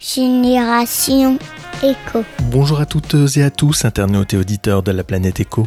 [0.00, 1.40] Génération
[1.82, 2.24] Éco.
[2.44, 5.66] Bonjour à toutes et à tous, internautes et auditeurs de la planète Éco.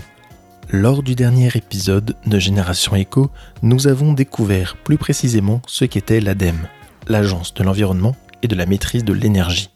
[0.69, 3.29] Lors du dernier épisode de Génération Éco,
[3.61, 6.65] nous avons découvert plus précisément ce qu'était l'ADEME,
[7.09, 9.69] l'Agence de l'environnement et de la maîtrise de l'énergie.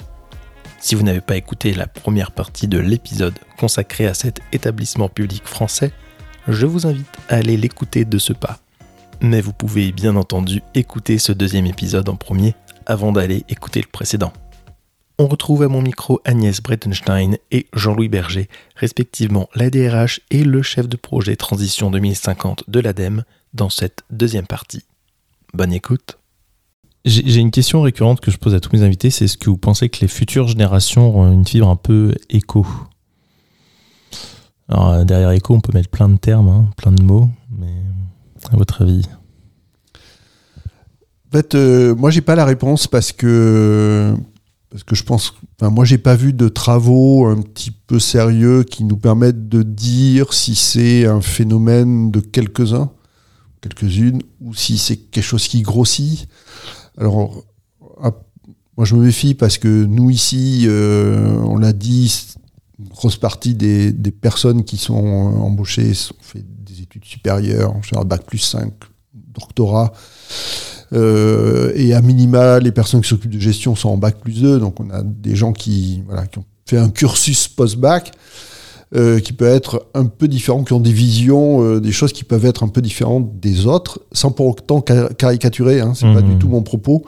[0.79, 5.45] Si vous n'avez pas écouté la première partie de l'épisode consacré à cet établissement public
[5.45, 5.91] français,
[6.47, 8.59] je vous invite à aller l'écouter de ce pas.
[9.19, 13.87] Mais vous pouvez bien entendu écouter ce deuxième épisode en premier avant d'aller écouter le
[13.91, 14.31] précédent.
[15.17, 20.89] On retrouve à mon micro Agnès Brettenstein et Jean-Louis Berger, respectivement l'ADRH et le chef
[20.89, 24.83] de projet Transition 2050 de l'ADEME, dans cette deuxième partie.
[25.53, 26.17] Bonne écoute.
[27.05, 29.57] J'ai une question récurrente que je pose à tous mes invités, c'est est-ce que vous
[29.57, 32.67] pensez que les futures générations ont une fibre un peu éco
[34.67, 37.71] Alors derrière éco, on peut mettre plein de termes, hein, plein de mots, mais
[38.51, 39.03] à votre avis?
[41.29, 44.13] En fait, euh, moi j'ai pas la réponse parce que
[44.75, 48.65] parce que je pense, enfin, moi j'ai pas vu de travaux un petit peu sérieux
[48.65, 52.91] qui nous permettent de dire si c'est un phénomène de quelques-uns,
[53.61, 56.27] quelques-unes, ou si c'est quelque chose qui grossit.
[56.97, 57.45] Alors,
[58.75, 62.35] moi je me méfie parce que nous ici, euh, on l'a dit,
[62.77, 68.03] une grosse partie des, des, personnes qui sont embauchées ont fait des études supérieures, en
[68.03, 68.73] bac plus 5,
[69.13, 69.93] doctorat.
[70.93, 74.59] Euh, et à minima, les personnes qui s'occupent de gestion sont en bac plus 2.
[74.59, 78.11] Donc on a des gens qui, voilà, qui ont fait un cursus post-bac.
[78.95, 82.23] Euh, qui peut être un peu différent, qui ont des visions, euh, des choses qui
[82.23, 86.35] peuvent être un peu différentes des autres, sans pour autant caricaturer, hein, c'est pas du
[86.35, 86.39] mmh.
[86.39, 87.03] tout mon propos.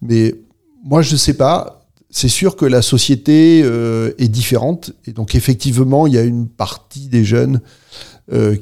[0.00, 0.36] Mais
[0.84, 1.84] moi, je sais pas.
[2.10, 6.48] C'est sûr que la société euh, est différente, et donc effectivement, il y a une
[6.48, 7.60] partie des jeunes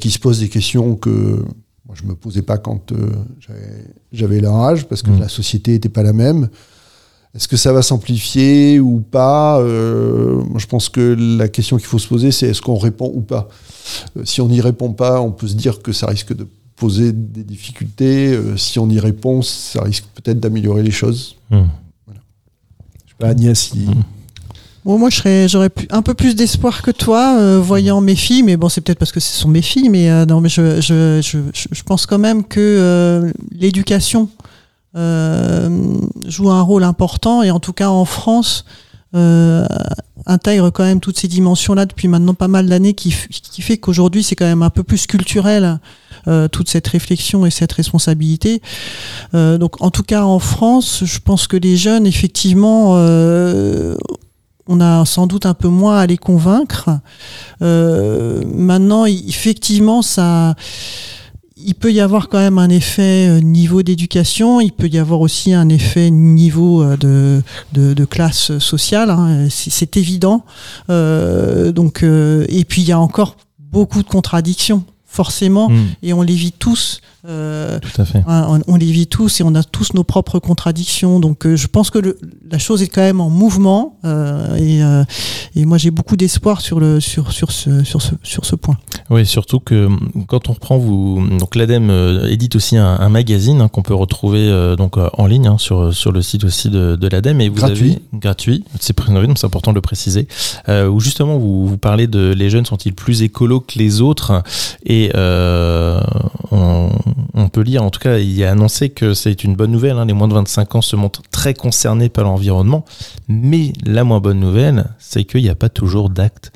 [0.00, 1.44] qui se posent des questions que
[1.88, 3.10] moi, je me posais pas quand euh,
[4.12, 5.20] j'avais leur âge, parce que mmh.
[5.20, 6.50] la société n'était pas la même.
[7.34, 9.58] Est-ce que ça va s'amplifier ou pas?
[9.60, 13.22] Euh, Je pense que la question qu'il faut se poser, c'est est-ce qu'on répond ou
[13.22, 13.48] pas?
[14.18, 16.46] Euh, Si on n'y répond pas, on peut se dire que ça risque de
[16.76, 18.38] poser des difficultés.
[18.56, 21.36] Si on y répond, ça risque peut-être d'améliorer les choses.
[21.50, 21.62] Mmh.
[22.06, 22.20] Voilà.
[23.06, 23.78] Je sais pas, Agnès, si...
[23.78, 24.04] Mmh.
[24.88, 28.70] Bon, moi, j'aurais un peu plus d'espoir que toi, euh, voyant mes filles, mais bon,
[28.70, 31.38] c'est peut-être parce que ce sont mes filles, mais euh, non, mais je, je, je,
[31.52, 34.30] je, pense quand même que euh, l'éducation
[34.94, 38.64] joue un rôle important, et en tout cas en France,
[39.12, 44.22] intègre quand même toutes ces dimensions-là depuis maintenant pas mal d'années, qui, qui fait qu'aujourd'hui,
[44.22, 45.80] c'est quand même un peu plus culturel.
[46.50, 48.62] toute cette réflexion et cette responsabilité.
[49.34, 52.96] donc, en tout cas, en France, je pense que les jeunes, effectivement,
[54.68, 56.90] on a sans doute un peu moins à les convaincre.
[57.62, 60.54] Euh, maintenant, effectivement, ça,
[61.56, 65.22] il peut y avoir quand même un effet euh, niveau d'éducation, il peut y avoir
[65.22, 66.96] aussi un effet niveau euh,
[67.72, 70.44] de, de, classe sociale, hein, c'est évident.
[70.88, 75.86] donc, et puis il y a encore beaucoup de contradictions forcément, hmm.
[76.02, 77.00] et on les vit tous.
[77.26, 78.22] Euh, Tout à fait.
[78.26, 81.20] On, les vit tous et on a tous nos propres contradictions.
[81.20, 82.18] Donc, euh, je pense que le,
[82.50, 85.04] la chose est quand même en mouvement, euh, et, euh,
[85.56, 88.76] et, moi j'ai beaucoup d'espoir sur le sur sur ce sur ce sur ce point.
[89.10, 89.88] Oui, surtout que
[90.28, 94.76] quand on reprend vous donc l'ADEME édite aussi un, un magazine hein, qu'on peut retrouver
[94.76, 97.90] donc en ligne hein, sur sur le site aussi de, de l'ADEME et vous gratuit.
[97.90, 98.64] avez gratuit.
[98.80, 98.96] C'est
[99.36, 100.28] c'est important de le préciser.
[100.68, 104.42] où justement vous vous parlez de les jeunes sont-ils plus écolos que les autres?
[104.84, 106.00] Et euh,
[107.34, 109.96] on, peut lire, en tout cas, il a annoncé que c'est une bonne nouvelle.
[109.98, 112.84] Hein, les moins de 25 ans se montrent très concernés par l'environnement.
[113.28, 116.52] Mais la moins bonne nouvelle, c'est qu'il n'y a pas toujours d'actes.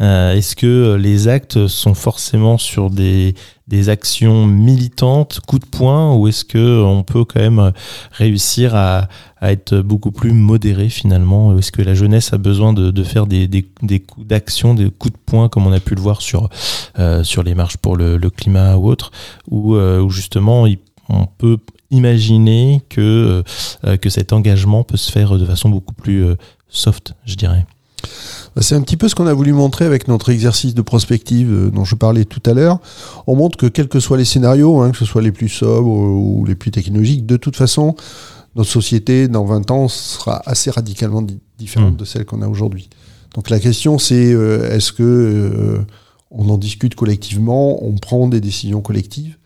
[0.00, 3.34] Euh, est-ce que les actes sont forcément sur des,
[3.66, 7.72] des actions militantes, coup de poing, ou est-ce que on peut quand même
[8.12, 9.08] réussir à,
[9.40, 11.56] être beaucoup plus modéré finalement?
[11.58, 13.48] Est-ce que la jeunesse a besoin de, faire des,
[14.06, 16.48] coups d'action, des coups de poing, comme on a pu le voir sur,
[16.98, 19.10] euh, les marches pour le, climat ou autre,
[19.50, 20.66] ou euh, justement
[21.08, 21.58] on peut
[21.90, 23.42] imaginer que,
[23.84, 26.24] euh, que cet engagement peut se faire de façon beaucoup plus
[26.68, 27.64] soft, je dirais?
[28.60, 31.70] C'est un petit peu ce qu'on a voulu montrer avec notre exercice de prospective euh,
[31.70, 32.78] dont je parlais tout à l'heure.
[33.26, 35.90] On montre que quels que soient les scénarios, hein, que ce soit les plus sobres
[35.90, 37.96] ou les plus technologiques, de toute façon,
[38.56, 41.26] notre société, dans 20 ans, sera assez radicalement
[41.58, 41.96] différente mmh.
[41.96, 42.88] de celle qu'on a aujourd'hui.
[43.34, 45.84] Donc la question, c'est euh, est-ce que euh,
[46.30, 49.36] on en discute collectivement, on prend des décisions collectives?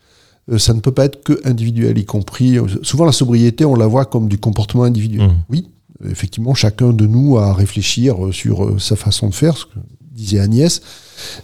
[0.51, 2.57] Euh, ça ne peut pas être que individuel, y compris.
[2.83, 5.27] Souvent, la sobriété, on la voit comme du comportement individuel.
[5.27, 5.43] Mmh.
[5.49, 5.67] Oui,
[6.07, 9.65] effectivement, chacun de nous a à réfléchir euh, sur euh, sa façon de faire, ce
[9.65, 9.79] que
[10.11, 10.81] disait Agnès,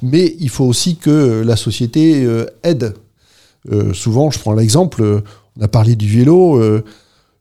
[0.01, 2.93] mais il faut aussi que la société euh, aide.
[3.93, 5.23] souvent, je prends l'exemple,
[5.57, 6.61] on a parlé du vélo,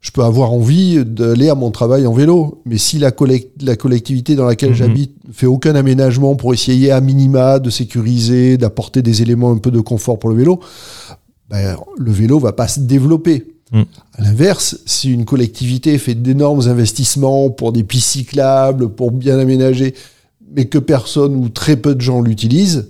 [0.00, 2.62] je peux avoir envie d'aller à mon travail en vélo.
[2.66, 3.10] Mais si la,
[3.60, 4.76] la collectivité dans laquelle mhm.
[4.76, 9.58] j'habite ne fait aucun aménagement pour essayer à minima de sécuriser, d'apporter des éléments un
[9.58, 10.60] peu de confort pour le vélo,
[11.50, 13.53] ben, le vélo va pas se développer.
[13.72, 13.84] Mhm.
[14.14, 19.94] À l'inverse, si une collectivité fait d'énormes investissements pour des pistes cyclables, pour bien aménager,
[20.54, 22.88] mais que personne ou très peu de gens l'utilisent,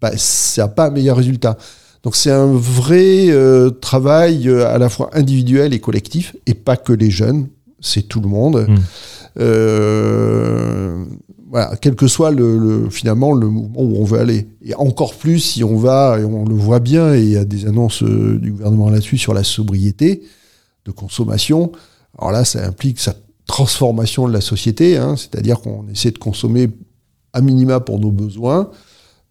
[0.00, 1.56] ben, ça n'a pas un meilleur résultat.
[2.02, 6.76] Donc c'est un vrai euh, travail euh, à la fois individuel et collectif, et pas
[6.76, 7.48] que les jeunes,
[7.80, 8.66] c'est tout le monde.
[8.68, 8.76] Hmm.
[9.38, 11.04] Euh,
[11.50, 14.46] voilà, quel que soit le, finalement le mouvement où on veut aller.
[14.62, 17.44] Et encore plus si on va, et on le voit bien, et il y a
[17.44, 20.22] des annonces du gouvernement là-dessus sur la sobriété
[20.84, 21.72] de consommation.
[22.16, 23.14] Alors là, ça implique sa
[23.46, 26.70] transformation de la société, hein, c'est-à-dire qu'on essaie de consommer
[27.32, 28.70] à minima pour nos besoins.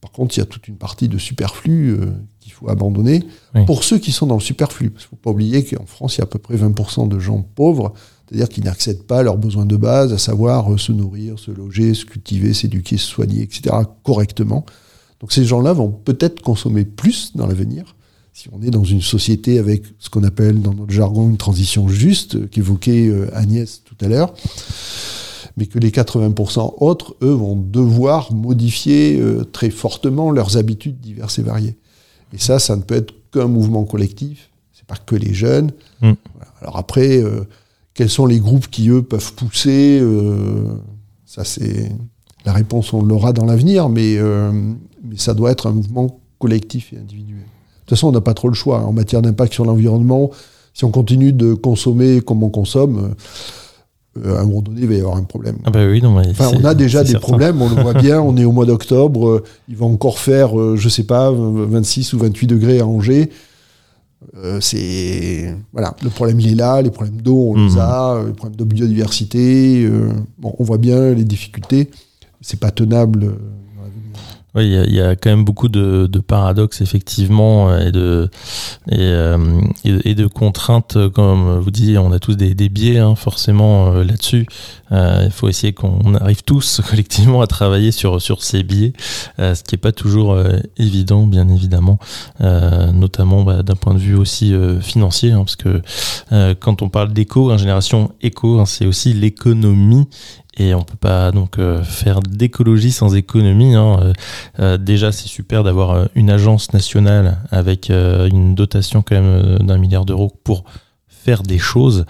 [0.02, 2.00] Par contre, il y a toute une partie de superflu
[2.42, 3.24] qu'il faut abandonner.
[3.66, 6.18] Pour ceux qui sont dans le superflu, parce qu'il ne faut pas oublier qu'en France,
[6.18, 7.94] il y a à peu près 20% de gens pauvres,
[8.30, 11.52] c'est-à-dire qui n'accèdent pas à leurs besoins de base, à savoir euh, se nourrir, se
[11.52, 14.66] loger, se cultiver, s'éduquer, se soigner, etc., correctement.
[15.20, 17.96] Donc ces gens-là vont peut-être consommer plus dans l'avenir,
[18.34, 21.88] si on est dans une société avec ce qu'on appelle dans notre jargon une transition
[21.88, 24.34] juste, euh, qu'évoquait euh, Agnès tout à l'heure
[25.58, 29.22] mais que les 80% autres, eux, vont devoir modifier
[29.52, 31.76] très fortement leurs habitudes diverses et variées.
[32.34, 34.50] Et ça, ça ne peut être qu'un mouvement collectif.
[34.72, 35.72] C'est pas que les jeunes.
[36.02, 36.14] Mm.
[36.62, 37.42] Alors après, euh,
[38.00, 40.64] quels sont les groupes qui eux peuvent pousser euh,
[41.26, 41.92] Ça, c'est
[42.46, 42.94] la réponse.
[42.94, 44.54] On l'aura dans l'avenir, mais euh,
[45.04, 47.40] mais ça doit être un mouvement collectif et individuel.
[47.40, 50.32] De toute façon, on n'a pas trop le choix en matière d'impact sur l'environnement.
[50.74, 53.16] Si on continue de consommer comme on consomme
[54.26, 55.58] euh, à un moment donné, il va y avoir un problème.
[55.66, 58.38] Ah bah oui, non, enfin, on a déjà des problèmes, on le voit bien, on
[58.38, 62.20] est au mois d'octobre, euh, il va encore faire, euh, je sais pas, 26 ou
[62.20, 63.30] 28 degrés à Angers.
[64.60, 67.80] C'est voilà, le problème il est là, les problèmes d'eau on les mhm.
[67.80, 69.90] a, les problèmes de biodiversité,
[70.38, 71.90] bon, on voit bien les difficultés,
[72.42, 73.34] c'est pas tenable
[74.56, 78.32] oui, il y, a quand même beaucoup de, de paradoxes effectivement et de
[78.90, 83.94] et, euh, et, de contraintes comme vous disiez, on a tous des, biais hein, forcément
[83.94, 84.48] euh, là-dessus.
[84.92, 88.94] Euh, il faut essayer qu'on arrive tous collectivement à travailler sur sur ces biais,
[89.38, 90.36] ce qui est pas toujours
[90.78, 92.00] évident, bien évidemment,
[92.40, 95.82] notamment bah, d'un point de vue aussi financier, hein, parce que
[96.56, 100.08] quand on parle d'éco, hein, génération éco, hein, c'est aussi l'économie
[100.60, 103.76] et on peut pas donc euh, faire d'écologie sans économie.
[103.76, 104.00] Hein.
[104.02, 104.14] Euh,
[104.60, 110.06] euh, déjà, c'est super d'avoir une agence nationale avec une dotation quand même d'un milliard
[110.06, 110.66] d'euros pour
[111.08, 112.06] faire des choses.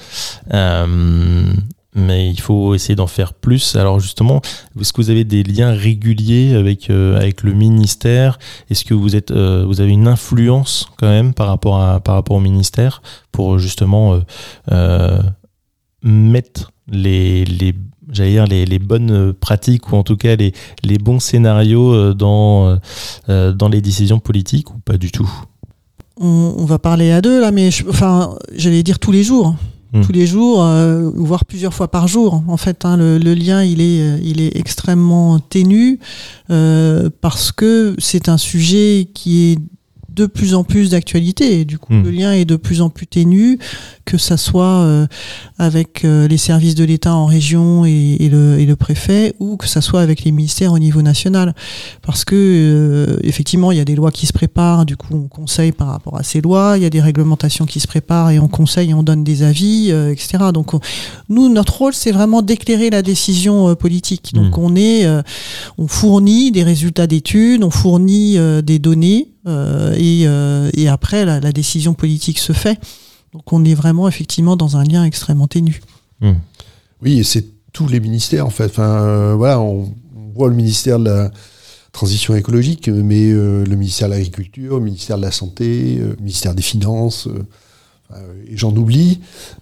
[1.96, 3.76] mais il faut essayer d'en faire plus.
[3.76, 4.42] Alors justement,
[4.80, 8.40] est-ce que vous avez des liens réguliers avec avec le ministère?
[8.70, 12.38] Est-ce que vous êtes vous avez une influence quand même par rapport à par rapport
[12.38, 13.02] au ministère
[13.32, 14.20] pour justement
[16.02, 17.74] mettre les, les
[18.12, 20.54] j'allais dire, les, les, bonnes pratiques ou en tout cas les,
[20.84, 22.78] les bons scénarios euh, dans,
[23.30, 25.30] euh, dans les décisions politiques ou pas du tout?
[26.22, 29.56] On, va parler à deux là, mais enfin, j'allais dire tous les jours.
[29.94, 30.02] Hmm.
[30.02, 32.44] Tous les jours, euh, voire plusieurs fois par jour.
[32.48, 36.00] En fait, hein, le, le, lien, il est, il est extrêmement ténu
[36.48, 39.60] parce que c'est un sujet qui est
[40.20, 41.62] de plus en plus d'actualité.
[41.62, 42.04] Et du coup hmm.
[42.04, 43.58] le lien est de plus en plus ténu
[44.10, 45.06] que ça soit euh,
[45.60, 49.68] avec euh, les services de l'État en région et, le, et, le, préfet ou que
[49.68, 51.54] ça soit avec les ministères au niveau national.
[52.02, 55.28] Parce que euh, effectivement il y a des lois qui se préparent du coup on
[55.28, 56.74] conseille par rapport à ces lois.
[56.78, 59.44] Il y a des réglementations qui se préparent et on conseille et on donne des
[59.44, 60.72] avis etc donc
[61.30, 64.32] nous notre rôle c'est vraiment d'éclairer la décision politique.
[64.34, 64.62] Donc hmm.
[64.62, 65.08] on est
[65.78, 71.94] on fournit des résultats d'études on fournit des données euh, euh, et, après, la, décision
[71.94, 72.80] politique se fait.
[73.34, 75.82] Donc on est vraiment effectivement dans un lien extrêmement ténu.
[76.22, 76.34] Hmm.
[77.02, 78.66] Oui, et c'est tous les ministères en fait.
[78.66, 79.94] Enfin, euh, voilà, on,
[80.34, 81.32] voit le ministère de la
[81.92, 86.62] transition écologique, mais le ministère de l'agriculture, le ministère de la santé, le ministère des
[86.62, 87.28] finances,
[88.48, 89.20] et j'en oublie.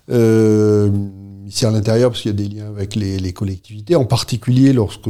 [0.08, 4.72] le ministère de l'Intérieur, parce qu'il y a des liens avec les, collectivités, en particulier
[4.72, 5.10] lorsque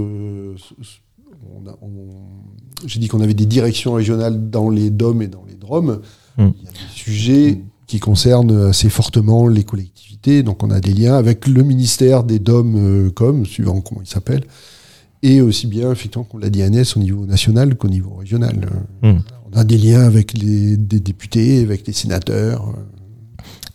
[2.86, 6.02] j'ai dit qu'on avait des directions régionales dans les DOM et dans les DROM.
[6.38, 6.50] Hmm.
[6.60, 10.44] Il y a des sujets qui concernent assez fortement les collectivités.
[10.44, 14.08] Donc on a des liens avec le ministère des DOM euh, comme, suivant comment il
[14.08, 14.44] s'appelle,
[15.24, 18.70] et aussi bien, effectivement, qu'on l'a dit Agnès, au niveau national qu'au niveau régional.
[19.02, 19.18] Hmm.
[19.52, 22.70] On a des liens avec les, des députés, avec les sénateurs.
[22.70, 22.82] Euh,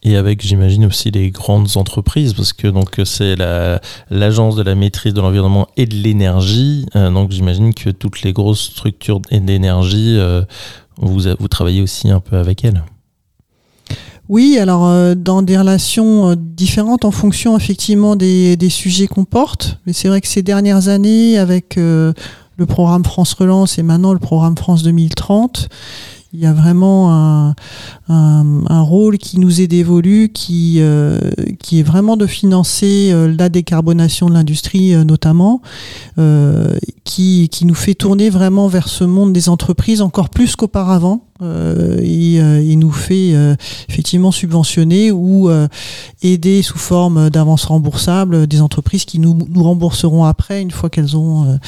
[0.05, 3.37] et avec, j'imagine, aussi les grandes entreprises, parce que donc c'est
[4.11, 6.87] l'agence de la maîtrise de l'environnement et de l'énergie.
[6.97, 10.43] Euh, donc j'imagine que toutes les grosses structures d'énergie, euh,
[10.97, 12.83] vous, vous travaillez aussi un peu avec elles.
[14.29, 19.79] Oui, alors euh, dans des relations différentes en fonction effectivement des, des sujets qu'on porte.
[19.87, 22.15] Mais c'est vrai que ces dernières années, avec le
[22.67, 25.69] programme France Relance et maintenant le programme France 2030,
[26.35, 27.55] il y a vraiment un,
[28.09, 31.19] un, rôle qui nous est dévolu, qui, euh,
[31.59, 35.61] qui est vraiment de financer euh, la décarbonation de l'industrie euh, notamment,
[37.05, 41.27] qui, qui nous fait tourner vraiment vers ce monde des entreprises encore plus qu'auparavant.
[41.43, 41.99] Euh,
[42.77, 43.35] nous fait
[43.89, 45.51] effectivement subventionner ou
[46.23, 51.17] aider sous forme d'avances remboursables des entreprises qui nous, nous rembourseront après une fois qu'elles
[51.17, 51.59] ont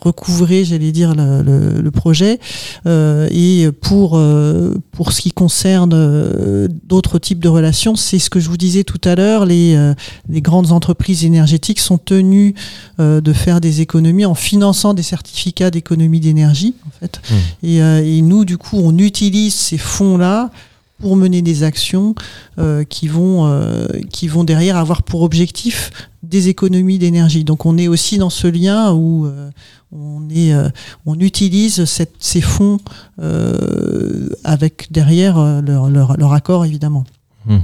[0.00, 2.38] recouvré, j'allais dire, le, le, le projet.
[2.86, 8.40] Et pour, euh, pour ce qui concerne euh, d'autres types de relations, c'est ce que
[8.40, 9.94] je vous disais tout à l'heure, les, euh,
[10.28, 12.54] les grandes entreprises énergétiques sont tenues
[12.98, 17.20] de faire des économies en finançant des certificats d'économie d'énergie, en fait.
[17.28, 17.66] Mmh.
[17.66, 20.50] Et, et nous, du coup, on utilise ces fonds-là
[20.98, 22.14] pour mener des actions
[22.58, 25.90] euh, qui vont euh, qui vont derrière avoir pour objectif
[26.22, 27.44] des économies d'énergie.
[27.44, 29.50] Donc on est aussi dans ce lien où euh,
[29.90, 30.68] on est euh,
[31.04, 32.78] on utilise cette, ces fonds
[33.20, 37.04] euh, avec derrière leur, leur, leur accord évidemment.
[37.46, 37.58] Mmh.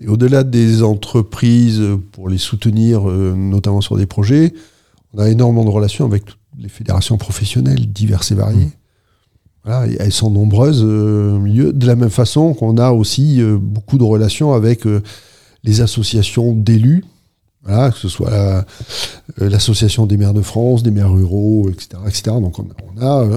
[0.00, 4.52] Et au-delà des entreprises, pour les soutenir, euh, notamment sur des projets,
[5.14, 8.68] on a énormément de relations avec toutes les fédérations professionnelles diverses et variées.
[9.64, 11.72] Voilà, elles sont nombreuses euh, au milieu.
[11.72, 15.02] De la même façon qu'on a aussi euh, beaucoup de relations avec euh,
[15.62, 17.04] les associations d'élus,
[17.64, 18.64] voilà, que ce soit la-
[19.38, 21.90] l'association des maires de France, des maires ruraux, etc.
[22.08, 22.22] etc.
[22.40, 22.66] Donc on,
[22.96, 23.28] on a,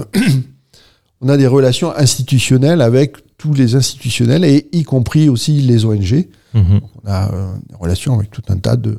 [1.20, 6.26] on a des relations institutionnelles avec tous les institutionnels, et y compris aussi les ONG.
[6.54, 6.80] Mhm.
[7.04, 7.28] On a
[7.68, 8.98] des relations avec tout un tas de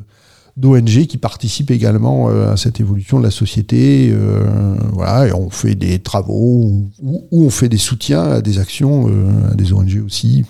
[0.57, 4.09] d'ONG qui participent également euh, à cette évolution de la société.
[4.11, 9.07] euh, voilà, et on fait des travaux ou, on fait des soutiens à des actions,
[9.07, 10.43] euh, à des ONG aussi.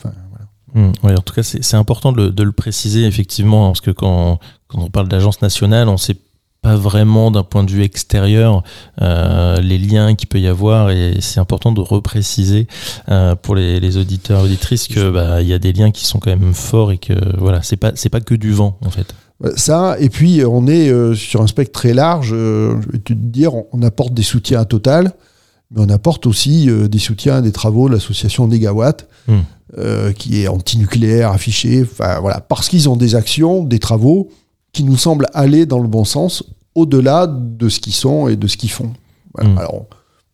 [0.74, 4.40] Mmh, ouais, en tout cas, c'est important de, le- préciser, effectivement, parce que quand,
[4.74, 6.16] on parle d'agence nationale, on ne sait
[6.62, 8.64] pas vraiment d'un point de vue extérieur
[9.00, 12.68] les liens qu'il peut y avoir et c'est important de repréciser
[13.44, 16.54] pour les, les auditeurs auditrices que bah, y a des liens qui sont quand même
[16.56, 19.14] forts et que voilà c'est pas pas que du vent en fait
[19.56, 22.32] Ça, et puis euh, on est euh, sur un spectre très large.
[22.34, 25.14] euh, je vais te dire, on, on apporte des soutiens à Total,
[25.72, 29.42] mais on apporte aussi euh, des soutiens à des travaux de l'association Negawatt, Hmm.
[29.78, 31.84] euh, qui est anti-nucléaire affiché.
[31.84, 34.30] Enfin voilà, parce qu'ils ont des actions, des travaux
[34.72, 36.44] qui nous semblent aller dans le bon sens,
[36.76, 38.92] au-delà de ce qu'ils sont et de ce qu'ils font.
[39.36, 39.50] Voilà.
[39.50, 39.58] Hmm.
[39.58, 39.86] Alors,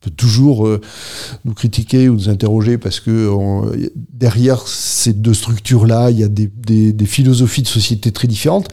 [0.04, 0.82] peut toujours euh,
[1.46, 3.32] nous critiquer ou nous interroger parce que
[4.12, 6.50] derrière ces deux structures-là, il y a des,
[7.06, 8.68] philosophies de société très différentes.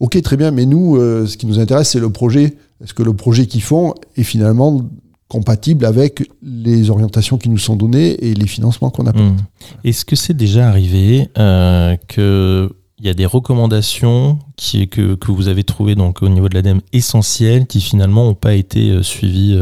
[0.00, 2.56] Ok, très bien, mais nous, euh, ce qui nous intéresse, c'est le projet.
[2.82, 4.82] Est-ce que le projet qu'ils font est finalement
[5.28, 9.36] compatible avec les orientations qui nous sont données et les financements qu'on apporte Mmh.
[9.84, 15.32] Est-ce que c'est déjà arrivé euh, que il y a des recommandations qui, que, que
[15.32, 19.02] vous avez trouvées donc au niveau de l'ADEME essentielles qui finalement n'ont pas été euh,
[19.02, 19.58] suivies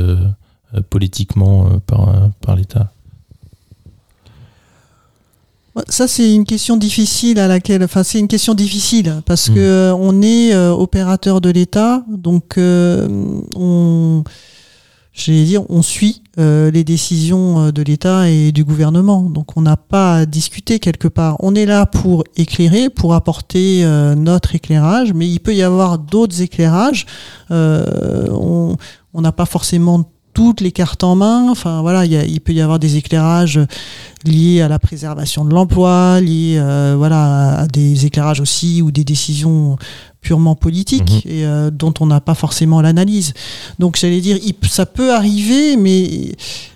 [0.81, 2.91] politiquement euh, par, euh, par l'État
[5.89, 9.55] Ça, c'est une question difficile à laquelle, enfin, c'est une question difficile parce Mm.
[9.55, 13.09] que euh, on est euh, opérateur de l'État, donc euh,
[13.57, 14.23] on,
[15.15, 19.23] j'allais dire, on suit euh, les décisions euh, de l'État et du gouvernement.
[19.23, 21.37] Donc, on n'a pas à discuter quelque part.
[21.41, 25.99] On est là pour éclairer, pour apporter euh, notre éclairage, mais il peut y avoir
[25.99, 27.07] d'autres éclairages.
[27.51, 28.77] Euh, on
[29.15, 31.49] on n'a pas forcément toutes les cartes en main.
[31.51, 33.61] Enfin voilà, il, y a- il peut y avoir des éclairages
[34.25, 39.05] liés à la préservation de l'emploi, liés euh, voilà à des éclairages aussi ou des
[39.05, 39.77] décisions
[40.21, 43.35] purement politiques et euh, dont on n'a pas forcément l'analyse.
[43.81, 46.33] Donc j'allais dire, il- ça peut arriver, mais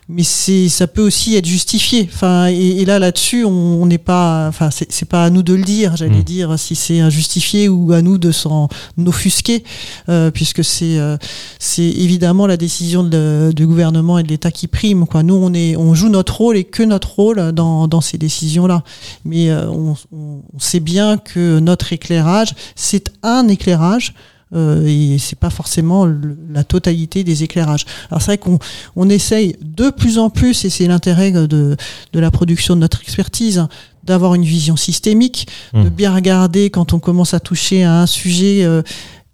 [0.08, 2.08] mais c'est ça peut aussi être justifié.
[2.12, 5.64] Enfin et, et là là-dessus, on n'est pas, enfin c'est pas à nous de le
[5.64, 5.96] dire.
[5.96, 6.22] J'allais Mm.
[6.22, 8.68] dire si c'est injustifié ou à nous de s'en
[9.04, 9.64] offusquer,
[10.08, 11.16] euh, puisque c'est euh,
[11.58, 15.06] c'est évidemment la décision de- du gouvernement et de l'État qui prime.
[15.06, 15.22] Quoi.
[15.22, 18.84] Nous, on, est, on joue notre rôle et que notre rôle dans, dans ces décisions-là.
[19.25, 24.14] Mais euh, on, on- on sait bien que notre éclairage, c'est un éclairage.
[24.54, 27.84] Euh, et c'est pas forcément le- la totalité des éclairages.
[28.10, 28.58] Alors c'est vrai qu'on
[28.94, 31.76] on essaye de plus en plus, et c'est l'intérêt de,
[32.12, 33.68] de la production de notre expertise, hein,
[34.04, 35.88] d'avoir une vision systémique, de Mm.
[35.88, 38.82] bien regarder quand on commence à toucher à un sujet, euh,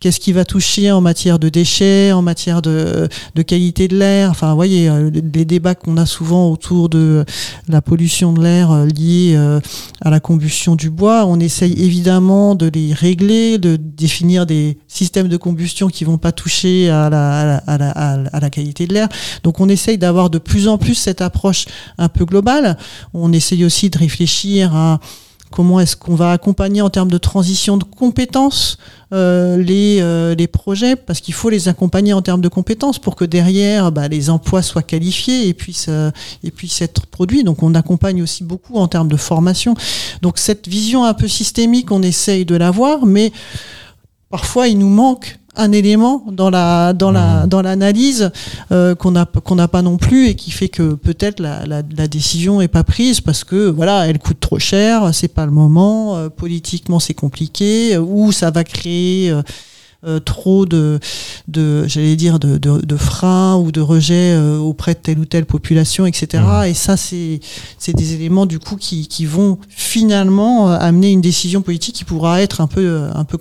[0.03, 4.31] qu'est-ce qui va toucher en matière de déchets, en matière de, de qualité de l'air.
[4.33, 7.25] Enfin, vous voyez, euh, les débats qu'on a souvent autour de
[7.69, 9.61] la pollution de l'air euh, liée euh,
[10.01, 15.29] à la combustion du bois, on essaye évidemment de les régler, de définir des systèmes
[15.29, 18.89] de combustion qui vont pas toucher à la, à la, à la- à la qualité
[18.89, 19.09] de l'air.
[19.45, 21.67] Donc on essaye d'avoir de plus en plus cette approche
[21.99, 22.77] un peu globale.
[23.15, 24.99] On essaye aussi de réfléchir à
[25.53, 28.79] comment est-ce qu'on va accompagner en termes de transition de compétences
[29.13, 33.15] euh, les, euh, les projets, parce qu'il faut les accompagner en termes de compétences pour
[33.15, 36.11] que derrière, bah, les emplois soient qualifiés et puissent, euh,
[36.43, 37.45] et puissent être produits.
[37.45, 39.75] Donc on accompagne aussi beaucoup en termes de formation.
[40.23, 43.33] Donc cette vision un peu systémique, on essaye de l'avoir, mais
[44.31, 47.49] parfois il nous manque un élément dans la dans la mmh.
[47.49, 48.31] dans l'analyse
[48.71, 51.83] euh, qu'on a qu'on n'a pas non plus et qui fait que peut-être la, la,
[51.97, 55.53] la, décision est pas prise parce que voilà elle coûte trop cher c'est pas le
[55.53, 59.35] moment euh, politiquement c'est compliqué ou ça va créer
[60.05, 60.99] euh, trop de,
[61.47, 65.27] de j'allais dire, de, de, de, freins ou de rejets euh, auprès de telle ou
[65.27, 66.43] telle population, etc.
[66.43, 66.65] Mmh.
[66.67, 67.41] Et ça, c'est
[67.87, 72.43] des éléments du coup qui, qui vont finalement euh, amener une décision politique qui pourra
[72.43, 73.39] être un peu, un peu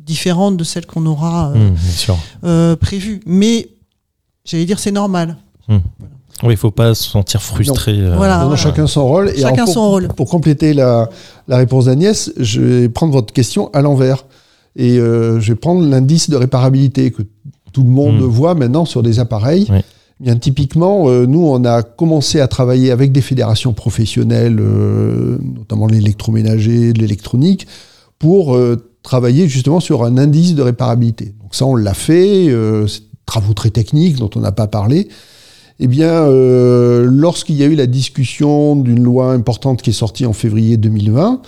[0.00, 3.20] différente de celle qu'on aura mmh, prévue.
[3.24, 3.70] Mais
[4.44, 5.38] j'allais dire, c'est normal.
[5.68, 5.78] Mmh.
[6.42, 7.96] Oui, il ne faut pas se sentir frustré.
[7.96, 8.16] Non.
[8.16, 9.30] Voilà, non, chacun son rôle.
[9.30, 10.08] Et chacun pour, son rôle.
[10.08, 11.08] Pour compléter la,
[11.48, 14.26] la réponse d'Agnès, je vais prendre votre question à l'envers.
[14.76, 17.22] Et euh, je vais prendre l'indice de réparabilité que
[17.72, 18.24] tout le monde mmh.
[18.24, 19.66] voit maintenant sur des appareils.
[19.70, 19.80] Oui.
[20.20, 25.88] Bien, typiquement, euh, nous, on a commencé à travailler avec des fédérations professionnelles, euh, notamment
[25.88, 27.66] l'électroménager, l'électronique,
[28.20, 28.56] pour
[29.02, 31.34] travailler justement sur un indice de réparabilité.
[31.42, 32.86] Donc ça, on l'a fait, euh,
[33.26, 35.08] travaux très techniques dont on n'a pas parlé,
[35.80, 40.26] eh bien, euh, lorsqu'il y a eu la discussion d'une loi importante qui est sortie
[40.26, 41.42] en février 2020,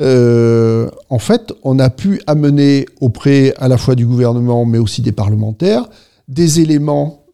[0.00, 5.02] euh, en fait, on a pu amener auprès à la fois du gouvernement, mais aussi
[5.02, 5.88] des parlementaires,
[6.28, 7.24] des éléments,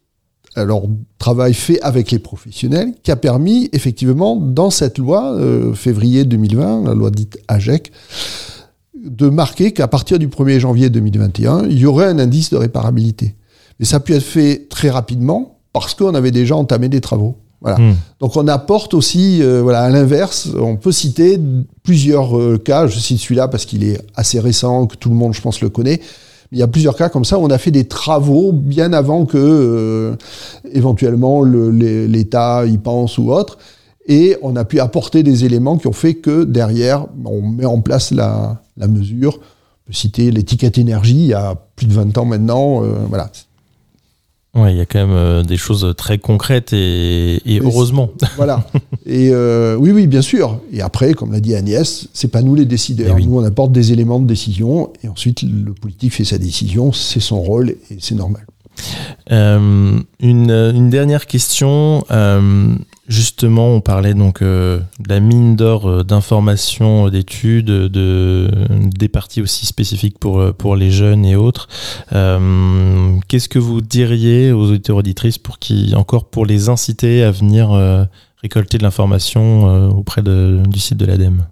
[0.57, 0.87] alors
[1.19, 6.85] travail fait avec les professionnels, qui a permis effectivement, dans cette loi, euh, février 2020,
[6.85, 7.93] la loi dite AGEC,
[8.95, 13.37] de marquer qu'à partir du 1er janvier 2021, il y aurait un indice de réparabilité.
[13.79, 17.37] Mais ça a pu être fait très rapidement, parce qu'on avait déjà entamé des travaux.
[17.61, 17.79] Voilà.
[17.79, 17.97] Mmh.
[18.21, 21.39] Donc on apporte aussi, euh, voilà, à l'inverse, on peut citer
[21.83, 22.87] plusieurs euh, cas.
[22.87, 25.69] Je cite celui-là parce qu'il est assez récent, que tout le monde, je pense, le
[25.69, 26.01] connaît.
[26.53, 29.25] Il y a plusieurs cas comme ça où on a fait des travaux bien avant
[29.25, 30.17] que euh,
[30.73, 33.59] éventuellement l'État y pense ou autre.
[34.07, 37.81] Et on a pu apporter des éléments qui ont fait que derrière, on met en
[37.81, 39.35] place la, la mesure.
[39.37, 42.83] On peut citer l'étiquette énergie il y a plus de 20 ans maintenant.
[43.09, 43.31] Voilà.
[44.55, 48.11] Ouais, il y a quand même euh, des choses très concrètes et, et heureusement.
[48.37, 48.67] Voilà.
[49.07, 50.59] Et euh, oui, oui, bien sûr.
[50.73, 53.15] Et après, comme l'a dit Agnès, c'est pas nous les décideurs.
[53.15, 53.27] Oui.
[53.27, 56.93] Nous, on apporte des éléments de décision et ensuite le politique fait sa décision.
[56.93, 58.45] C'est son rôle et c'est normal.
[59.31, 62.05] Euh, une, dernière question.
[62.11, 62.75] Euh,
[63.09, 69.67] justement, on parlait donc euh, de la mine d'or d'informations, d'études, de, des parties aussi
[69.67, 71.69] spécifiques pour, les jeunes et autres.
[72.11, 77.71] Qu'est-ce que vous diriez aux auditeurs auditrices pour qui, encore pour les inciter à venir
[78.43, 81.45] récolter de l'information auprès du site de l'ADEME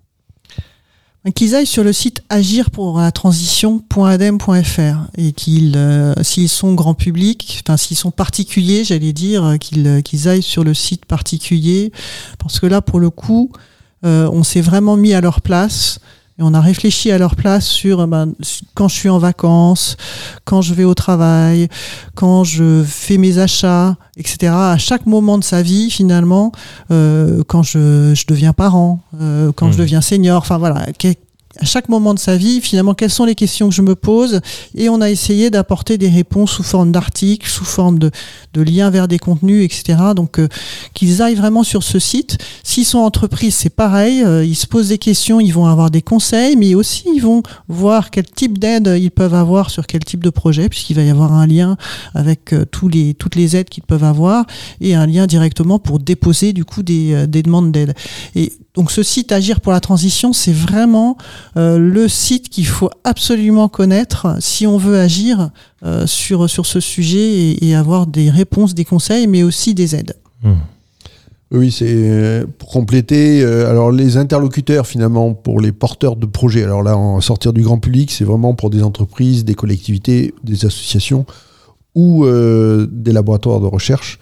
[1.35, 3.11] qu'ils aillent sur le site agir pour la
[5.17, 10.29] et qu'ils, euh, s'ils sont grand public, enfin s'ils sont particuliers, j'allais dire, qu'ils, qu'ils
[10.29, 11.93] aillent sur le site particulier,
[12.39, 13.53] parce que là, pour le coup,
[14.05, 15.99] euh, on s'est vraiment mis à leur place.
[16.39, 18.33] Et on a réfléchi à leur place sur ben,
[18.75, 19.97] quand je suis en vacances,
[20.45, 21.69] quand je vais au travail,
[22.15, 24.53] quand je fais mes achats, etc.
[24.53, 26.53] À chaque moment de sa vie, finalement,
[26.93, 29.73] euh, quand je, je, deviens parent, euh, quand mmh.
[29.73, 30.87] je deviens senior, enfin voilà,
[31.57, 34.41] à chaque moment de sa vie, finalement, quelles sont les questions que je me pose
[34.77, 38.11] Et on a essayé d'apporter des réponses sous forme d'articles, sous forme de,
[38.53, 39.99] de, liens vers des contenus, etc.
[40.15, 40.49] Donc, euh,
[40.93, 42.37] qu'ils aillent vraiment sur ce site.
[42.63, 44.23] S'ils sont entreprises, c'est pareil.
[44.23, 47.43] Euh, ils se posent des questions, ils vont avoir des conseils, mais aussi ils vont
[47.69, 51.11] voir quel type d'aide ils peuvent avoir sur quel type de projet, puisqu'il va y
[51.11, 51.79] avoir un lien
[52.15, 54.45] avec euh, tous les, toutes les aides qu'ils peuvent avoir
[54.83, 57.95] et un lien directement pour déposer du coup des, des demandes d'aide.
[58.35, 61.17] Et donc ce site Agir pour la transition, c'est vraiment
[61.57, 65.51] euh, le site qu'il faut absolument connaître si on veut agir
[65.85, 69.95] euh, sur, sur ce sujet et, et, avoir des réponses, des conseils, mais aussi des
[69.95, 70.15] aides.
[70.43, 70.53] Mmh.
[71.51, 73.43] Oui, c'est pour compléter.
[73.43, 76.63] Euh, alors les interlocuteurs finalement pour les porteurs de projets.
[76.63, 80.67] Alors là, en sortir du grand public, c'est vraiment pour des entreprises, des collectivités, des
[80.67, 81.25] associations
[81.95, 84.19] ou euh, des laboratoires de recherche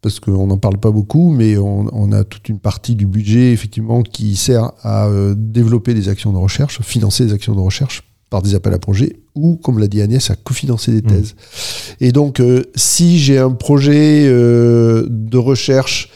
[0.00, 3.52] parce qu'on n'en parle pas beaucoup, mais on, on, a toute une partie du budget
[3.52, 8.04] effectivement qui sert à euh, développer des actions de recherche, financer des actions de recherche
[8.30, 11.34] par des appels à projets, ou, comme l'a dit Agnès, à cofinancer des thèses.
[11.34, 12.04] Mmh.
[12.04, 16.10] Et donc, euh, si j'ai un projet euh, de recherche,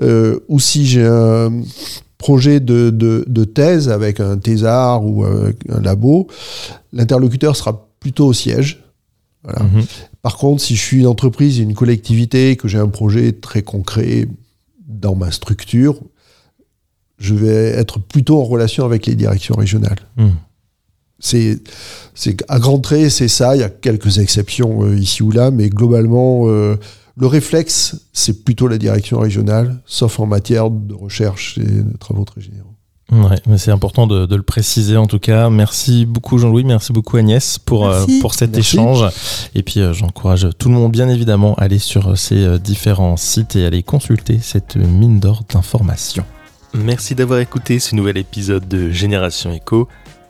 [0.00, 1.50] ou si j'ai un
[2.18, 6.28] projet de, de, de, thèse avec un thésard ou un labo,
[6.92, 8.84] l'interlocuteur sera plutôt au siège.
[9.42, 9.64] Voilà.
[9.64, 9.82] Mmh.
[10.22, 14.26] Par contre, si je suis une entreprise, une collectivité, que j'ai un projet très concret
[14.86, 16.00] dans ma structure,
[17.18, 19.98] je vais être plutôt en relation avec les directions régionales.
[20.16, 20.30] Hmm.
[21.20, 21.60] C'est,
[22.14, 23.56] c'est à grands traits, c'est ça.
[23.56, 26.76] Il y a quelques exceptions euh, ici ou là, mais globalement, euh,
[27.16, 32.24] le réflexe, c'est plutôt la direction régionale, sauf en matière de recherche et de travaux
[32.24, 32.77] très généraux.
[33.10, 35.48] Ouais, mais c'est important de, de le préciser en tout cas.
[35.48, 38.76] Merci beaucoup Jean-Louis, merci beaucoup Agnès pour, euh, pour cet Merci.
[38.76, 39.10] échange.
[39.54, 42.58] Et puis euh, j'encourage tout le monde bien évidemment à aller sur euh, ces euh,
[42.58, 46.24] différents sites et aller consulter cette mine d'or d'informations.
[46.74, 49.88] Merci d'avoir écouté ce nouvel épisode de Génération Echo.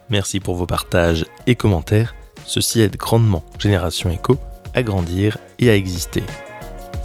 [0.09, 2.15] Merci pour vos partages et commentaires.
[2.47, 4.37] Ceci aide grandement Génération Echo
[4.73, 6.23] à grandir et à exister.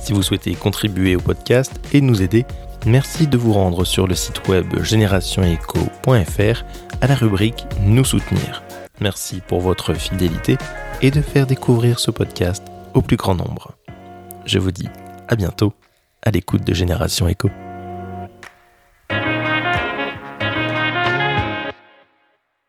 [0.03, 2.45] Si vous souhaitez contribuer au podcast et nous aider,
[2.85, 6.63] merci de vous rendre sur le site web générationecho.fr
[7.01, 8.63] à la rubrique Nous soutenir.
[8.99, 10.57] Merci pour votre fidélité
[11.01, 13.73] et de faire découvrir ce podcast au plus grand nombre.
[14.45, 14.89] Je vous dis
[15.27, 15.73] à bientôt
[16.21, 17.49] à l'écoute de Génération Echo.